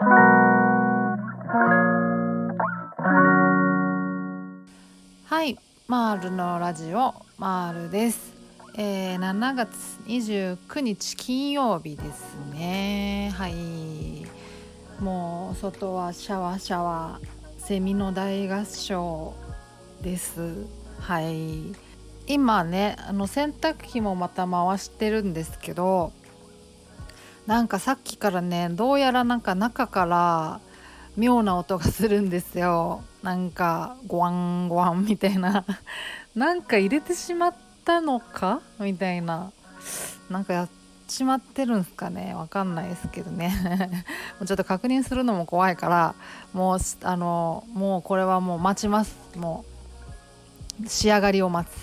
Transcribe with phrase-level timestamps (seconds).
[0.00, 0.04] は
[5.44, 8.32] いマールのラジオマールです、
[8.76, 13.32] えー、7月29日金曜日ですね。
[13.34, 13.54] はい。
[15.02, 17.18] もう外はシャワシャワ
[17.58, 19.34] セミの大合唱
[20.00, 20.64] です。
[21.00, 21.72] はい。
[22.28, 26.12] 今ねあの洗濯機もまた回してるんですけど
[27.48, 30.60] なんかさっきからねどうやらなんか中から
[31.16, 33.02] 妙な音がするんですよ。
[33.22, 35.64] なんかゴワンゴワンみたいな。
[36.36, 37.54] なんか入れてしまっ
[37.86, 38.60] たのか？
[38.78, 39.50] みたいな。
[40.28, 40.68] なんかやっ
[41.08, 42.34] ちまってるんすかね？
[42.34, 43.50] わかんないですけどね。
[44.38, 46.14] もうちょっと確認するのも怖いから。
[46.52, 49.16] もうあのもうこれはもう待ちます。
[49.36, 49.64] も
[50.84, 51.74] う仕上がりを待つ。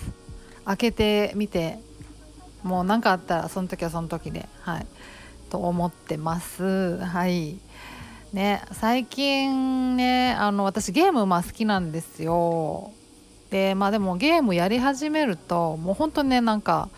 [0.64, 1.80] 開けてみて。
[2.62, 4.48] もう何かあったらその時はその時で。
[4.60, 4.86] はい。
[5.50, 6.98] と思ってます。
[6.98, 7.56] はい。
[8.32, 12.92] ね最近ねあの私ゲームまあ好きなんですよ。
[13.50, 16.88] でまあでもゲームやり始めるともうほんとねなんか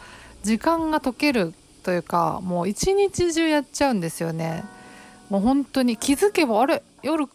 [0.43, 4.65] 時間が解けるというかもう一日中やっちゃうんですよね。
[5.29, 7.29] もう本当に気づけばあれ夜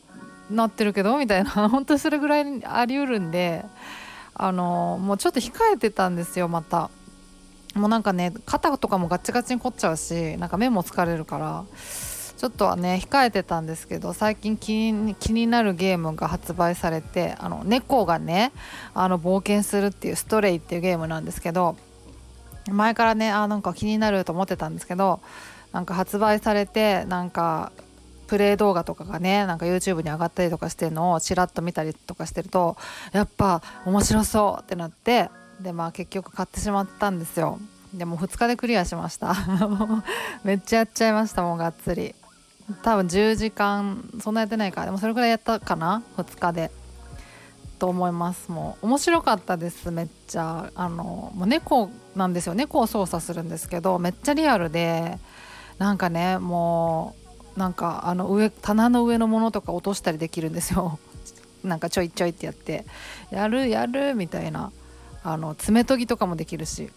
[0.50, 3.64] なってるけどみたいな 本当それぐらいありうるんで
[4.34, 6.90] あのもうちょっと控えてたんですよまた。
[7.74, 11.66] もうなんかね肩とかもガチガチに凝っちゃうしなんか目も疲れるから
[12.38, 18.52] ちょっとはね控えてたんですけど最近気に気になるゲームが発売されてあの猫がね
[18.94, 21.78] あの冒険するっていうストレイっていうゲームなんですけど
[22.70, 25.20] 前からねあなんか気になると思ってたんですけど
[25.72, 27.72] なんか発売されてなんか
[28.28, 32.78] プレイ動画とかがねなんか YouTube に上がったりとかしてるのをちらっと見たりとかしてると
[33.12, 35.30] やっぱ面白そうってなって
[35.62, 37.60] でまあ結局買ってしまったんですよ。
[37.94, 39.36] でも2日でクリアしました。
[40.44, 42.16] めっちゃやっちゃいましたもうがっつり。
[42.82, 44.86] 多分10時間そんなやってないから。
[44.86, 46.72] でもそれぐらいやったかな？2日で。
[47.80, 48.86] と思いますもう。
[48.86, 50.72] 面白かったですめっちゃ。
[50.76, 52.56] あのもう猫なんですよ。
[52.56, 55.20] 猫を操作するんですけどめっちゃリアルで
[55.78, 57.16] なんかねも
[57.56, 60.98] うなんかあの上棚の上のものとか落としたりできるんですよ。
[61.64, 62.86] なんかちょいちょいってやって。
[63.30, 64.72] やるやるみたいな。
[65.24, 66.92] あの爪研ぎとかもできるし。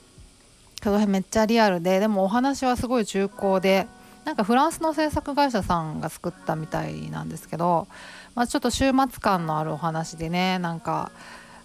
[0.83, 3.87] その辺めっちゃリアルででもお話はすごい重厚で
[4.25, 7.87] なんかフランスの制作会社さんが作ったみたいなんですけど、
[8.35, 11.11] まあ、ちょっと週末感のあるお話でねなんか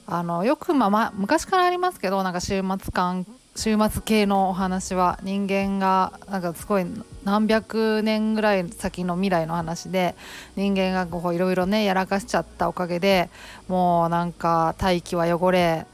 [0.07, 6.85] あのよくまあ、ま、昔からありますけどなんか週末感週末系のお話は人間がなんかすごい
[7.25, 10.16] 何百年ぐらい先の未来の話で
[10.55, 13.29] 人間がこういろいろねやらかしちゃったおかげで
[13.67, 15.85] もうなんか大気は汚れ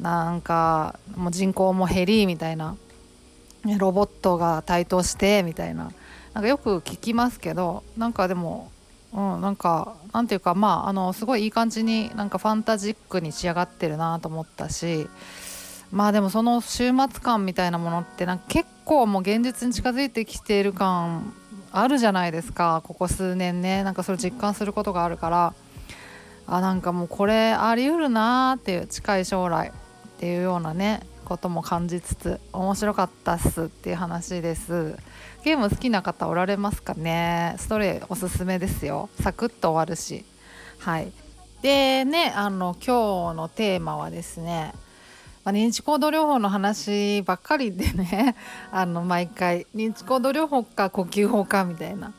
[0.00, 2.76] なんかもう人口も減りみたいな。
[3.78, 5.90] ロボットが台頭してみたいな。
[6.34, 8.70] なんかよく聞きますけどなんかでも、
[9.14, 15.08] うん、なんかなんていうかまああのすごいいい感じになんかファンタジックに仕上がってるなと思ったし
[15.90, 21.32] まあでもその週末感みたいなものってなんか結構もう現実に近づいてきている感
[21.72, 22.82] あるじゃないですか。
[22.84, 25.54] ここ数年ねなんかそれ実感することがあるから。
[26.48, 29.72] あなんかもうこれあり得るなーっていう近い将来。
[30.16, 34.96] っていうようなねことも感じつつ面白かったっすっていう話です。
[35.44, 37.54] ゲーム好きな方おられますかね？
[37.58, 39.10] ストレイおすすめですよ。
[39.20, 40.24] サクッと終わるし。
[40.78, 41.12] はい。
[41.60, 44.72] でねあの今日のテーマはですね
[45.44, 48.34] まあ、認知行動療法の話ばっかりでね
[48.72, 52.12] あの毎回認知行動療法か呼吸法かみたいな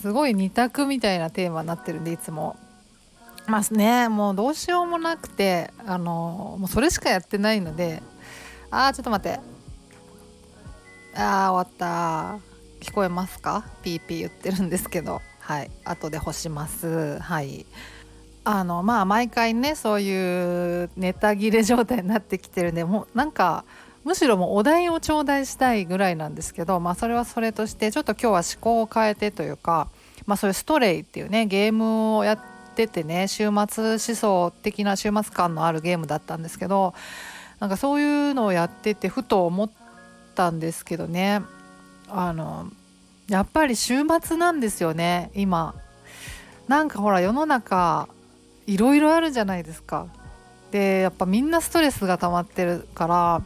[0.00, 2.56] すごい二択みたいなテーマになってるんでいつも。
[3.48, 4.08] まあね。
[4.08, 8.02] もうどうしようもなくてあのもうそれしかやってないので
[8.70, 9.40] あーちょっと待って。
[11.14, 12.38] あー終わった。
[12.80, 13.64] 聞こえますか？
[13.82, 15.20] ピーピー言ってるんですけど。
[15.40, 15.70] はい。
[15.84, 17.18] 後で干します。
[17.18, 17.66] はい。
[18.44, 23.64] あのまあ毎回ねそういうネタ切れ状態になってきてるんでもうなんか
[24.04, 29.88] むしろもうお題を頂戴したいぐらいなんですけどまあそれはそれとしてちょっと今日は思考を変えてというか
[30.24, 32.42] まあそういうストレイっていうねゲームをやって
[32.86, 36.94] てね週末思想的な週末感のあるゲームだったんですけど
[37.58, 39.70] なんかそういうのをやっててふと思っ
[40.34, 41.42] たんですけどね。
[42.10, 42.70] あの
[43.28, 45.74] やっぱり週末なんですよね今。
[46.68, 48.08] なんかほら世の中
[48.66, 50.06] いろいろあるじゃないですか。
[50.70, 53.42] でやっぱみんなストレスが溜まってるから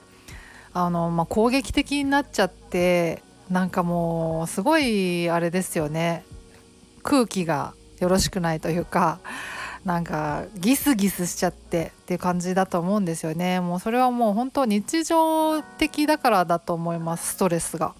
[0.75, 6.25] あの、まあ、攻撃的になっちゃってなんかもうすごいあれですよね。
[7.03, 9.21] 空気がよろしくないというか
[9.85, 17.95] なんかギスギスしちゃってっていう感じだと思うんですよねもうそれはもう本当日常的だからだと思いますストレスが。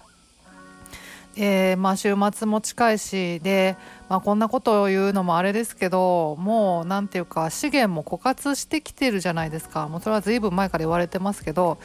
[1.35, 3.75] えー、まあ、週末も近いしで、
[4.07, 11.79] まあ、こんなことを言うのもあれですけどもう何て言うか資源も枯渇してきてるじゃないですかもうそれは随分前から言われてますけど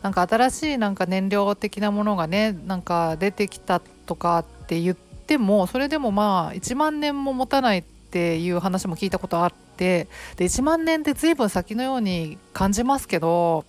[0.00, 13.64] なんか新しいなんか燃料的なものがねなんか出てきたとかって言ってもそれでもまあ1万年も持たないっていう話も聞いたことあってで1万年って随分先のように感じますけど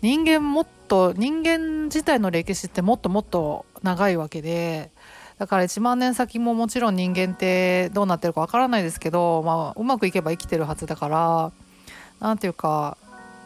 [0.00, 4.90] 人間もっと人間自体の歴史ってもっともっと長いわけで
[5.38, 11.52] だから1万年先ももちろん人間ってどうなってるかわからないですけど、まあ、うまくいけば生きてるはずだから
[12.20, 12.96] 何ていうか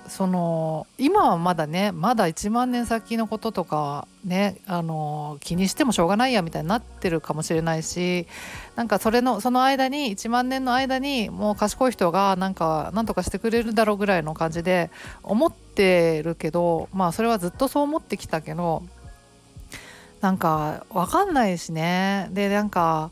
[0.08, 8.26] その今はまだねまだ1万年先のこととかねあの気にしてもしょうがないやみたいになってるかもしれないし
[8.76, 14.90] なんかそれのその間に1万年の間にもう賢い人がなんか何とかしてくれるだろうぐらいの感じで
[15.22, 18.82] 思ってるけどまあそれはずっとそう思ってきたけど
[20.20, 23.10] なんか分かんないしねでなんか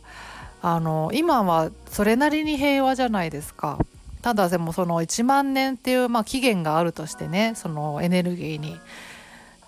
[0.63, 3.79] あの今はそれなりに平和じゃないですか。
[4.27, 8.77] ただでもその1万年っていう、まあ、期限があるとしてねそのエネルギーに。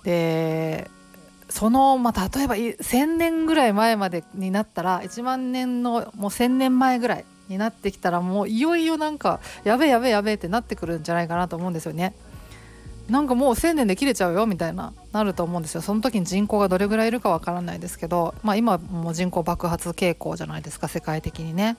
[0.03, 0.91] で
[1.49, 12.13] その、まあ、例えば1,000年ぐらい前までになったら1万年のもう1,000年前ぐらいになってきたらもういよいよなんかやべえやべえやべえってなってくるんじゃないかなと思うんですよね。
[13.09, 21.77] なんかもう1,000年で切れちゃうよみたいななると思うんですよその時に人口がどれぐらいいるかわからないですけど、まあ、今もう人口爆発傾向じゃないですか世界的にね。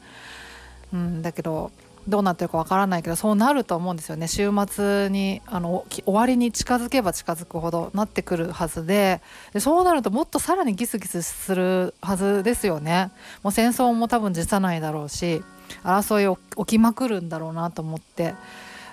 [0.93, 1.71] うん、だけど
[2.09, 4.27] どうなってるかわからないけどそうなると思うんですよね。
[4.27, 9.21] 週末にあの終わりに近づけば近づくほどなってくるはずで。
[9.53, 13.11] でそうなるともっとさらにギスギスするはずですよね。
[13.43, 15.43] もう戦争も多分辞さないだろうし
[15.83, 18.35] 争いを起きまくるんだろうなと思って。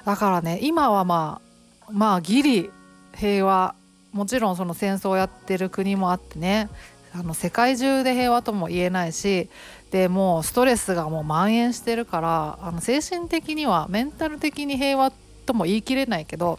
[0.04, 1.40] だからね今はま
[1.88, 2.70] あまあギリ
[3.14, 3.74] 平和
[4.12, 6.68] もちろんその戦争をやってる国もあってね
[7.14, 9.48] あの世界中で平和とも言えないし
[9.96, 15.10] でもうストレスがもう蔓延してるからあの精神的にはメンタル的に平和
[15.46, 16.58] とも言い切れないけど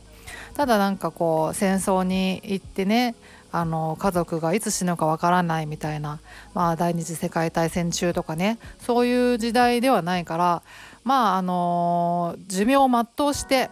[0.56, 3.14] ただなんかこう戦争に行ってね
[3.52, 6.20] あの家族がいつ死ぬかわからないみたいな、
[6.56, 10.64] まあ、第二次世界大戦中とかねそういう時代ではないから
[11.04, 13.70] まああの寿命を全うして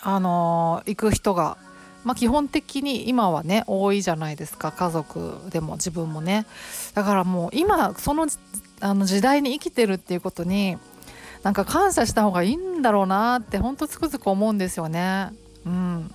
[0.00, 1.58] あの行く人が
[2.04, 6.46] まあ、基本的に今はね多いじゃないですか家族でも自分もね
[6.94, 8.26] だからもう今その
[8.80, 10.76] あの時代に生きてるっていうことに
[11.42, 15.30] なんか感謝した方がいいんだろうなってほんとつくづく思うんですよね。
[15.66, 16.10] うん、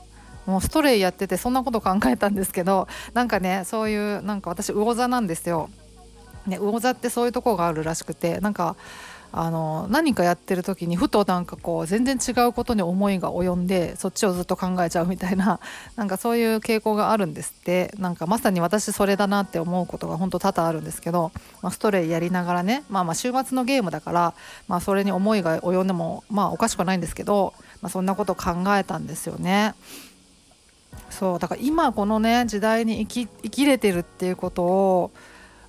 [0.45, 5.69] もうストレイやっててそんなこと考えたんですけどなんかねそういうなんか私魚座なんですよ。
[6.47, 8.75] ね、魚座ってそういうとこがあるらしくてなんか
[9.31, 15.59] あの何かやってる時にふとなんかこう全然違うことに思いが及んでそっちをずっと考えちゃうみたいな
[15.95, 21.31] なんかそういう傾向があるんですってなんかまさに私それだなって思うことが本当多々あるんですけど、
[21.61, 24.33] まあ、ストレイやりながらね、まあ、まあ週末のゲームだから、
[24.67, 29.75] まあ、それに思いが及んでもまあおかしくはないんですけど、まあ、そんなこと考えたんですよね。
[31.11, 35.11] そうだから今このね時代に生き生きれてるっていうことを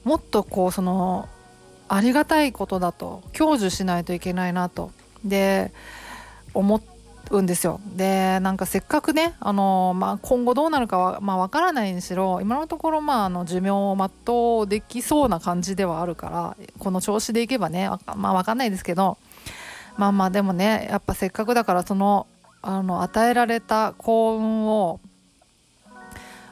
[0.05, 1.29] もっとこうその
[1.93, 4.93] ありがたいことだと享受しないといけないなと。
[5.25, 5.73] で
[6.55, 6.81] 思
[7.31, 7.81] うんですよ。
[7.97, 19.19] でなんかせっかくねあの、まあ、今後どうなるかは、まあ、分からないにしろ今のところ、まあ、あの寿命を全うできそうな感じではあるからこの調子でいけばねまあ分かんないですけど
[19.97, 22.29] まあまあでもねやっぱせっかくだからその
[22.63, 25.01] あの与えられた幸運を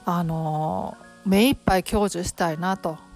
[0.04, 3.07] あの目いっぱい享受したいなと。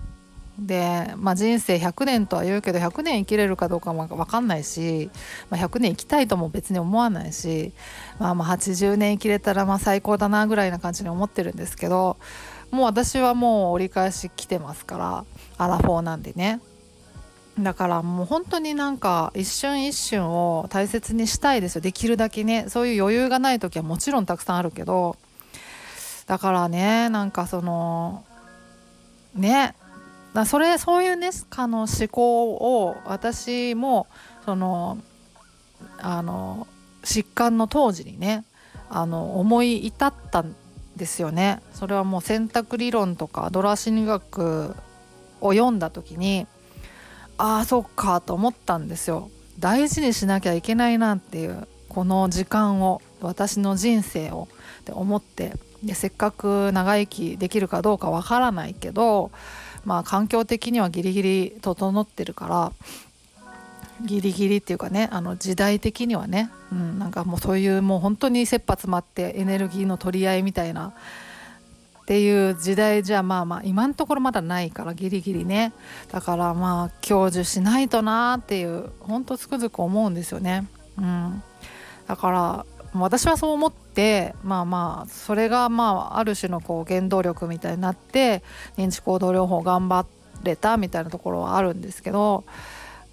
[0.59, 5.11] で、まあ、人生100年とは言うけど100年生きれるかどうかも分かんないし、
[5.51, 7.73] まあ、100年生きたいとも別に思わないし、
[8.19, 12.19] まあ、まあ80年生きれたらまあ最高だなぐらいな感じに思ってるんですけど
[12.71, 15.25] もう私はもう折り返し来てますから
[15.59, 16.61] アラフォーなんでね。
[17.61, 21.81] だからもう本当になんか一瞬一瞬を大切にしたいですよ。
[21.83, 22.65] できるだけね。
[22.69, 25.17] そういう余裕がない時はもちろんたくさんあるけど
[26.27, 28.25] だからねなんかその
[29.35, 29.75] ね。
[30.35, 34.07] だそれそういうねあの思考を私も
[34.45, 34.99] その
[35.99, 36.67] あの
[37.03, 38.45] 疾患の当時にね
[38.89, 40.55] あの思い至ったん
[40.97, 41.63] ですよね。
[41.73, 44.75] それはもう選択理論とかドラ心理学
[45.41, 46.47] を読んだ時に
[47.39, 49.31] ああそっかと思ったんですよ。
[49.59, 54.49] 大事にしなきゃいけないなっていうこの時間を私の人生を
[54.81, 59.31] って思ってでせっかく長生きできるかどうかわからないけど
[59.85, 62.73] まあ環境的にはギリギリ整ってるから
[64.05, 70.93] ギリギリっていうかねあの時代的にはね、うん、なんかもうそういうもう本当に切羽詰まってエネルギーの取り合いみたいな
[72.03, 75.73] っていう時代じゃまあまあ今のところまだないからギリギリね
[76.11, 80.67] だからまあ享受しないとなっていうほんとつくづく思うんですよね。
[80.99, 81.43] うん、
[82.09, 88.43] だから私はそう思ってまあまあそれがまあある種のこう原動力みたいになって
[88.77, 90.07] 認知行動療法頑張
[90.43, 92.45] れたみたいなところはあるんですけど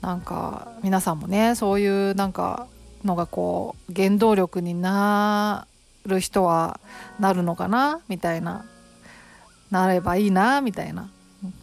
[0.01, 2.67] なんか皆さんもねそういうなんか
[3.05, 5.65] のがこう原動力にな
[6.05, 6.79] る人は
[7.19, 8.65] なるのかなみたいな
[9.71, 11.09] なればいいなみたいな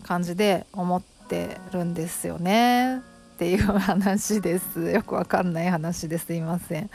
[0.04, 3.02] 感じで思ってるんですよね。
[3.36, 4.80] っていう話です。
[4.90, 6.32] よくわかんない話です。
[6.32, 6.90] いません。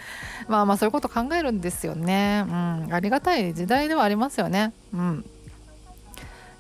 [0.48, 2.44] まあまあそういうこと考えるんですよね。
[2.48, 2.88] うん。
[2.92, 4.74] ありがたい時代ではありますよね。
[4.92, 5.26] うん。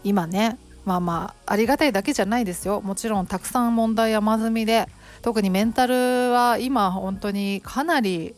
[0.03, 0.59] 今ね。
[0.85, 2.81] まあまあありがたいだけじゃないですよ。
[2.81, 4.87] もちろんたくさん問題山積みで。
[5.23, 5.95] 特にメンタル
[6.31, 8.33] は今本当にかなり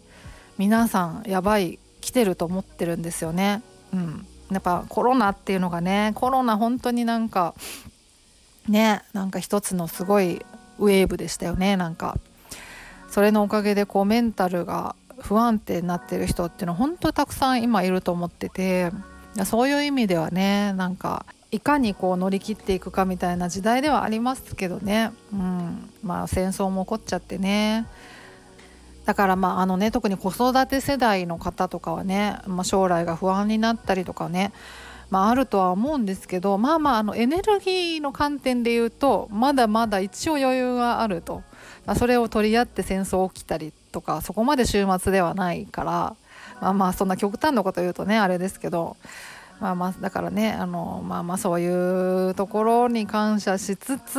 [0.58, 3.62] 皆さんやばい来てると思ってるんですよね。
[3.94, 6.14] うん、やっぱコロナっていうのがね。
[6.16, 7.54] コロナ本当になんか
[8.70, 10.46] ねなんか一つのすごい
[10.80, 12.18] ウェーブでしたよねなんか。
[13.10, 18.92] それのおかげでこうメンタルが不安定になってる人っていうのは本当たくさん今いると思ってて。
[19.46, 27.88] そういう意味ではねなんかいかにこう乗り切っていくかみたいな時代ではありますけどね、うん、まあ戦争も起こっちゃってね。
[29.06, 34.54] だからまああのね特に子育て世代の方とかはね、まあ、将来が不安になったりとかね、
[35.14, 41.44] まあ、あるとは思うんですけどまあまああのエネルギーの観点で言うとまだまだ一応余裕があると、
[41.86, 46.16] まあ、それを取り合って戦争起きたりとかそこまで週末ではないから
[46.62, 48.98] まあまあそんな極端なこと言うとねあれですけど
[49.60, 54.18] まあまあだからねあのまあまあそういうところに感謝しつつ、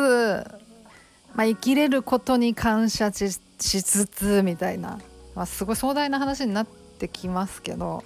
[1.34, 5.00] まあ、生きれることに感謝しつつみたいな、
[5.34, 6.66] まあ、すごい壮大な話になっ
[7.00, 8.04] てきますけど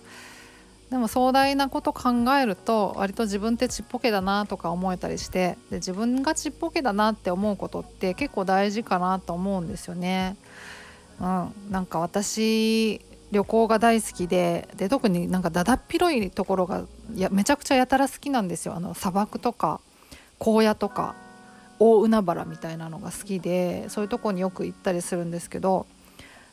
[0.90, 10.36] でも壮大なこと考えると割と自分ってちっぽけだなとか思えたりしてで自分がちっぽけだなって思うことって結構大事かなと思うんですよね。
[11.20, 13.02] うん、なんか私
[13.32, 19.80] 旅行が大好きでで特になんかだだっ広いところがやめちゃくちゃやたら好きなんですよあの砂漠とか
[20.40, 21.14] 荒野とか
[21.78, 25.86] 大海原みたいなのが好きでそういうとこによく行ったりするんですけど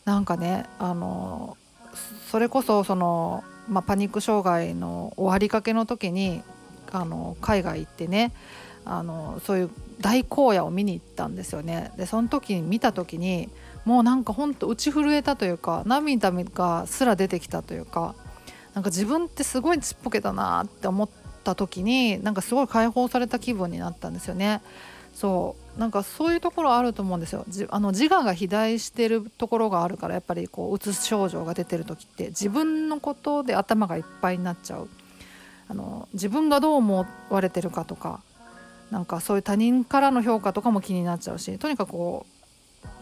[0.03, 1.57] なんかねあの
[2.31, 6.41] それこそその、まあ、パニック障害の終わりかけの時に
[6.91, 8.31] あの海外行ってね
[8.85, 11.91] あのそういう大荒野を見に行ったんですよね。
[11.97, 13.49] でその時に見た時に
[13.85, 18.15] もうなんかほんと打ち震えたというか涙がすら出てきたというか
[18.73, 21.09] なんか自分ってすごいちっぽけだなって思っ
[21.43, 24.61] た時になんかすごい解放された気分になったんですよね。
[25.15, 25.79] そう。
[25.79, 27.45] なんかそういうところあると思うんですよ。
[27.69, 34.87] あの自我が肥大してるところがあるからやっぱりこううつ症状が出てる時って自分のことで頭がいっぱいになっちゃう。
[35.67, 38.21] あの自分がどう思われてるかとか
[38.91, 42.25] なんかそういう他人からの評価とかも気になっちゃうしとにかくこ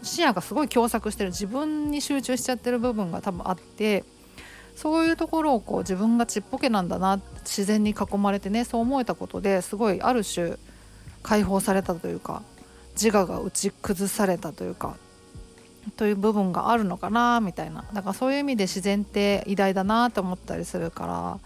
[0.02, 4.06] う視野がすごい狭窄してる自分に集中しちゃってる部分が多分あって
[4.76, 10.56] そういうところをこう自分がちっぽけなんだな自然に囲まれてねそう思えたことですごいある種
[11.24, 12.44] 解放されたというか
[12.96, 14.96] 自我が打ち崩されたというか
[15.98, 17.84] という部分があるのかなみたいな。
[17.94, 21.40] だからそういう意味で自然って偉大だなと思ったりするから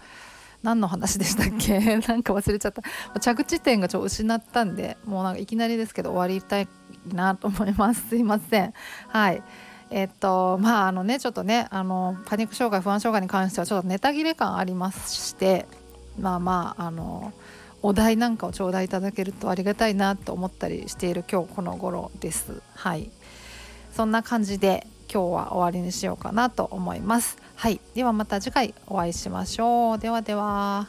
[0.62, 1.78] 何の話でしたっけ？
[2.06, 2.72] なんか忘れちゃっ
[3.12, 3.20] た。
[3.20, 6.68] 着地点がちょっと失ったんでもうなんかいきなりですけど終わりたい
[7.12, 8.06] なと思います。
[8.10, 8.72] すいません。
[9.08, 9.42] はい。
[9.90, 15.66] えっとまああのねちょっとねあのパニック障害不安障害に関してはちょっとネタ切れ感ありまして
[16.20, 17.32] まあまああの
[17.82, 22.60] お題なんかを頂戴いただけるとありがたいなと思ったりしている今日この頃です。
[22.74, 23.10] はい。
[23.92, 27.38] そんな感じで今日は終わりにしようかなと思います。
[27.56, 27.80] はい。
[27.94, 29.98] ではまた次回お会いしましょう。
[29.98, 30.88] ではでは。